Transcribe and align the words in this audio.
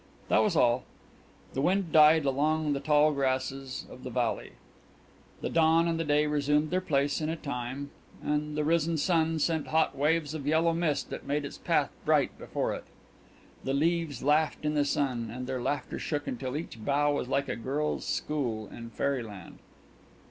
That 0.29 0.41
was 0.41 0.55
all. 0.55 0.83
The 1.53 1.61
wind 1.61 1.91
died 1.91 2.25
along 2.25 2.73
the 2.73 2.79
tall 2.79 3.13
grasses 3.13 3.85
of 3.87 4.03
the 4.03 4.09
valley. 4.09 4.53
The 5.41 5.49
dawn 5.51 5.87
and 5.87 5.99
the 5.99 6.03
day 6.03 6.25
resumed 6.25 6.71
their 6.71 6.81
place 6.81 7.21
in 7.21 7.29
a 7.29 7.35
time, 7.35 7.91
and 8.19 8.57
the 8.57 8.63
risen 8.63 8.97
sun 8.97 9.37
sent 9.37 9.67
hot 9.67 9.95
waves 9.95 10.33
of 10.33 10.47
yellow 10.47 10.73
mist 10.73 11.11
that 11.11 11.27
made 11.27 11.45
its 11.45 11.59
path 11.59 11.91
bright 12.03 12.35
before 12.39 12.73
it. 12.73 12.85
The 13.63 13.75
leaves 13.75 14.23
laughed 14.23 14.65
in 14.65 14.73
the 14.73 14.85
sun, 14.85 15.29
and 15.31 15.45
their 15.45 15.61
laughter 15.61 15.99
shook 15.99 16.25
until 16.25 16.57
each 16.57 16.83
bough 16.83 17.13
was 17.13 17.27
like 17.27 17.47
a 17.47 17.55
girl's 17.55 18.03
school 18.07 18.67
in 18.69 18.89
fairyland. 18.89 19.59